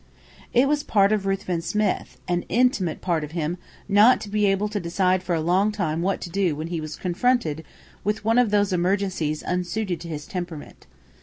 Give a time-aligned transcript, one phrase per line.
[0.51, 4.67] It was part of Ruthven Smith, an intimate part of him, not to be able
[4.69, 7.63] to decide for a long time what to do when he was confronted
[8.03, 10.87] with one of those emergencies unsuited to his temperament.